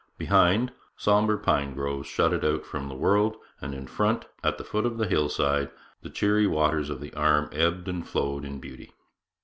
Behind, 0.17 0.71
sombre 0.97 1.37
pine 1.37 1.75
groves 1.75 2.07
shut 2.07 2.33
it 2.33 2.43
out 2.43 2.65
from 2.65 2.89
the 2.89 2.95
world, 2.95 3.37
and 3.61 3.75
in 3.75 3.85
front, 3.85 4.25
at 4.43 4.57
the 4.57 4.63
foot 4.63 4.83
of 4.83 4.97
the 4.97 5.05
hillside, 5.05 5.69
the 6.01 6.09
cheery 6.09 6.47
waters 6.47 6.89
of 6.89 6.99
the 7.01 7.13
'Arm' 7.13 7.49
ebbed 7.51 7.87
and 7.87 8.07
flowed 8.07 8.43
in 8.43 8.59
beauty. 8.59 8.93